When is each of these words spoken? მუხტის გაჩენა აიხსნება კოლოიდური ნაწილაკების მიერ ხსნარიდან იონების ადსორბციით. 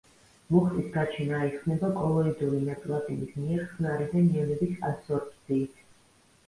მუხტის 0.53 0.87
გაჩენა 0.95 1.41
აიხსნება 1.47 1.91
კოლოიდური 1.99 2.63
ნაწილაკების 2.71 3.37
მიერ 3.45 3.63
ხსნარიდან 3.69 4.35
იონების 4.35 4.85
ადსორბციით. 4.93 5.83